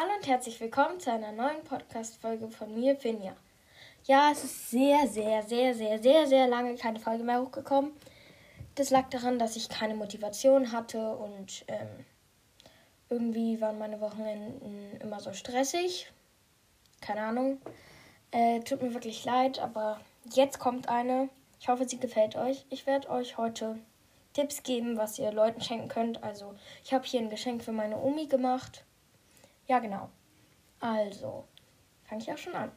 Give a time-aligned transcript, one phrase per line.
[0.00, 3.34] Hallo und herzlich willkommen zu einer neuen Podcast-Folge von mir, Finja.
[4.04, 7.90] Ja, es ist sehr, sehr, sehr, sehr, sehr, sehr lange keine Folge mehr hochgekommen.
[8.76, 11.88] Das lag daran, dass ich keine Motivation hatte und ähm,
[13.08, 16.12] irgendwie waren meine Wochenenden immer so stressig.
[17.00, 17.60] Keine Ahnung.
[18.30, 20.00] Äh, tut mir wirklich leid, aber
[20.32, 21.28] jetzt kommt eine.
[21.58, 22.64] Ich hoffe, sie gefällt euch.
[22.70, 23.80] Ich werde euch heute
[24.32, 26.22] Tipps geben, was ihr Leuten schenken könnt.
[26.22, 28.84] Also, ich habe hier ein Geschenk für meine Omi gemacht.
[29.68, 30.08] Ja, genau.
[30.80, 31.44] Also,
[32.04, 32.72] fange ich auch schon an.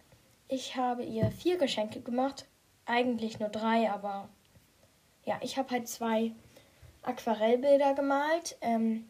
[0.50, 2.46] Ich habe ihr vier Geschenke gemacht.
[2.86, 4.28] Eigentlich nur drei, aber
[5.24, 6.34] ja, ich habe halt zwei
[7.04, 8.58] Aquarellbilder gemalt.
[8.60, 9.08] Ähm,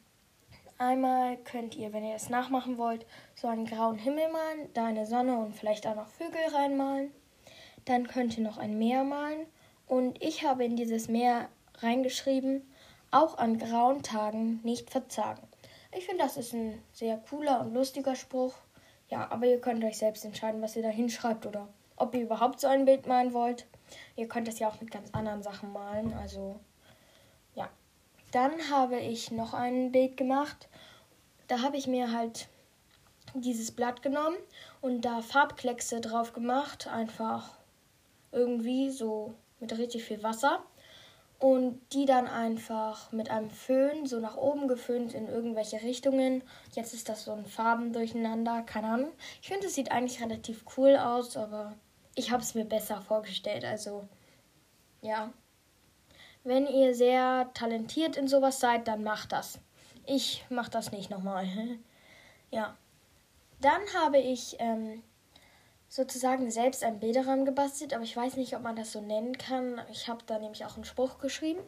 [0.77, 5.07] einmal könnt ihr, wenn ihr es nachmachen wollt, so einen grauen Himmel malen, da eine
[5.07, 7.11] Sonne und vielleicht auch noch Vögel reinmalen.
[7.85, 9.47] Dann könnt ihr noch ein Meer malen.
[9.87, 12.61] Und ich habe in dieses Meer reingeschrieben,
[13.09, 15.50] auch an grauen Tagen nicht verzagen.
[15.93, 18.53] Ich finde, das ist ein sehr cooler und lustiger Spruch.
[19.09, 22.61] Ja, aber ihr könnt euch selbst entscheiden, was ihr da hinschreibt oder ob ihr überhaupt
[22.61, 23.67] so ein Bild malen wollt.
[24.15, 26.13] Ihr könnt es ja auch mit ganz anderen Sachen malen.
[26.13, 26.59] Also,
[27.55, 27.69] ja.
[28.31, 30.69] Dann habe ich noch ein Bild gemacht.
[31.49, 32.47] Da habe ich mir halt
[33.33, 34.37] dieses Blatt genommen
[34.79, 36.87] und da Farbkleckse drauf gemacht.
[36.87, 37.49] Einfach
[38.31, 40.63] irgendwie so mit richtig viel Wasser
[41.41, 46.43] und die dann einfach mit einem Föhn so nach oben geföhnt in irgendwelche Richtungen.
[46.73, 49.11] Jetzt ist das so ein Farben durcheinander, keine Ahnung.
[49.41, 51.73] Ich finde, es sieht eigentlich relativ cool aus, aber
[52.13, 53.65] ich habe es mir besser vorgestellt.
[53.65, 54.07] Also,
[55.01, 55.33] ja.
[56.43, 59.59] Wenn ihr sehr talentiert in sowas seid, dann macht das.
[60.05, 61.47] Ich mache das nicht nochmal.
[62.51, 62.77] ja.
[63.61, 65.01] Dann habe ich ähm,
[65.91, 69.81] sozusagen selbst ein Bilderrahmen gebastelt, aber ich weiß nicht, ob man das so nennen kann.
[69.91, 71.59] Ich habe da nämlich auch einen Spruch geschrieben.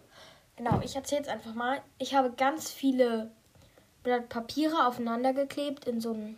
[0.56, 1.82] Genau, ich erzähle es einfach mal.
[1.98, 3.32] Ich habe ganz viele
[4.02, 6.38] Blatt Papiere aufeinander geklebt in so einem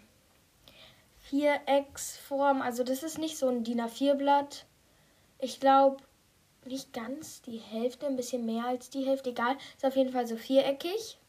[1.20, 2.64] Vierecksform.
[2.64, 4.66] Also das ist nicht so ein DIN A4-Blatt.
[5.38, 5.98] Ich glaube
[6.66, 9.30] nicht ganz die Hälfte, ein bisschen mehr als die Hälfte.
[9.30, 11.20] Egal, ist auf jeden Fall so viereckig.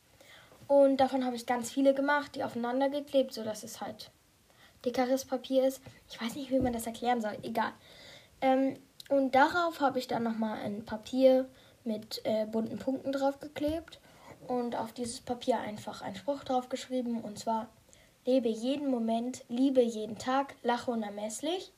[0.68, 4.10] Und davon habe ich ganz viele gemacht, die aufeinander geklebt, sodass es halt
[4.86, 5.82] dickeres Papier ist.
[6.08, 7.36] Ich weiß nicht, wie man das erklären soll.
[7.42, 7.72] Egal.
[8.40, 11.48] Ähm, und darauf habe ich dann nochmal ein Papier
[11.84, 14.00] mit äh, bunten Punkten draufgeklebt
[14.48, 17.68] und auf dieses Papier einfach einen Spruch draufgeschrieben und zwar
[18.24, 21.72] lebe jeden Moment, liebe jeden Tag, lache unermesslich.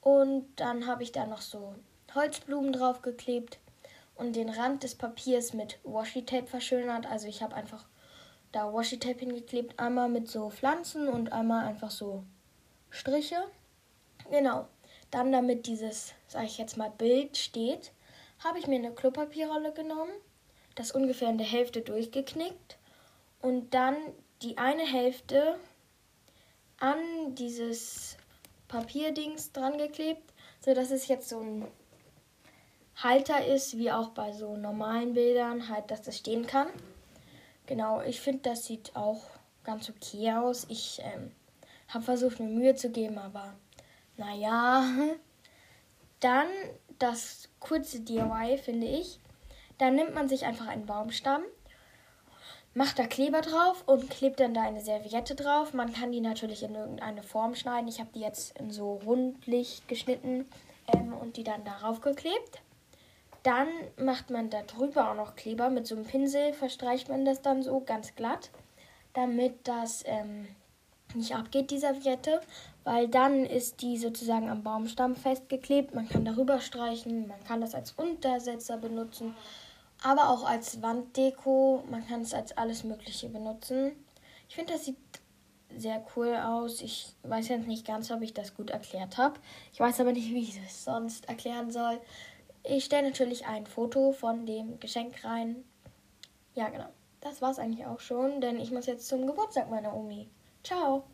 [0.00, 1.74] Und dann habe ich da noch so
[2.14, 3.58] Holzblumen draufgeklebt
[4.14, 7.06] und den Rand des Papiers mit Washi-Tape verschönert.
[7.06, 7.84] Also ich habe einfach
[8.52, 9.78] da Washi-Tape hingeklebt.
[9.78, 12.24] Einmal mit so Pflanzen und einmal einfach so
[12.90, 13.42] Striche.
[14.30, 14.68] Genau.
[15.10, 17.92] Dann, damit dieses, sage ich jetzt mal, Bild steht,
[18.38, 20.12] habe ich mir eine Klopapierrolle genommen,
[20.74, 22.78] das ungefähr in der Hälfte durchgeknickt
[23.40, 23.96] und dann
[24.40, 25.58] die eine Hälfte
[26.78, 28.16] an dieses
[28.68, 31.68] Papierdings dran geklebt, sodass es jetzt so ein
[32.96, 36.68] Halter ist, wie auch bei so normalen Bildern, halt, dass das stehen kann.
[37.72, 39.22] Genau, ich finde, das sieht auch
[39.64, 40.66] ganz okay aus.
[40.68, 41.32] Ich ähm,
[41.88, 43.54] habe versucht, mir Mühe zu geben, aber
[44.18, 44.84] naja.
[46.20, 46.48] Dann
[46.98, 49.20] das kurze DIY, finde ich.
[49.78, 51.44] Dann nimmt man sich einfach einen Baumstamm,
[52.74, 55.72] macht da Kleber drauf und klebt dann da eine Serviette drauf.
[55.72, 57.88] Man kann die natürlich in irgendeine Form schneiden.
[57.88, 60.46] Ich habe die jetzt in so rundlich geschnitten
[60.88, 62.60] ähm, und die dann darauf geklebt.
[63.42, 65.70] Dann macht man da drüber auch noch Kleber.
[65.70, 68.50] Mit so einem Pinsel verstreicht man das dann so ganz glatt,
[69.14, 70.46] damit das ähm,
[71.14, 72.40] nicht abgeht, die Serviette.
[72.84, 75.94] Weil dann ist die sozusagen am Baumstamm festgeklebt.
[75.94, 79.34] Man kann darüber streichen, man kann das als Untersetzer benutzen,
[80.02, 81.84] aber auch als Wanddeko.
[81.90, 83.92] Man kann es als alles Mögliche benutzen.
[84.48, 84.96] Ich finde, das sieht
[85.76, 86.80] sehr cool aus.
[86.82, 89.38] Ich weiß jetzt nicht ganz, ob ich das gut erklärt habe.
[89.72, 91.98] Ich weiß aber nicht, wie ich es sonst erklären soll.
[92.64, 95.64] Ich stelle natürlich ein Foto von dem Geschenk rein.
[96.54, 96.88] Ja, genau.
[97.20, 100.28] Das war's eigentlich auch schon, denn ich muss jetzt zum Geburtstag meiner Omi.
[100.62, 101.04] Ciao.